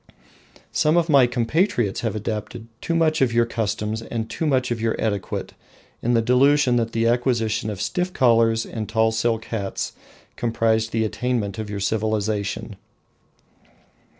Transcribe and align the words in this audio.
Some 0.71 0.97
of 0.97 1.09
my 1.09 1.27
compatriots 1.27 1.99
have 1.99 2.15
adopted 2.15 2.65
too 2.81 2.95
much 2.95 3.21
of 3.21 3.31
your 3.31 3.45
customs 3.45 4.01
and 4.01 4.27
too 4.27 4.47
much 4.47 4.71
of 4.71 4.81
your 4.81 4.95
etiquette, 4.97 5.53
in 6.01 6.15
the 6.15 6.23
delusion 6.23 6.75
that 6.77 6.91
the 6.93 7.05
acquisition 7.05 7.69
of 7.69 7.79
stiff 7.79 8.11
collars 8.11 8.65
and 8.65 8.89
tall 8.89 9.11
silk 9.11 9.45
hats 9.45 9.93
comprised 10.37 10.91
the 10.91 11.05
attainment 11.05 11.59
of 11.59 11.69
your 11.69 11.79
civilisation. 11.79 12.77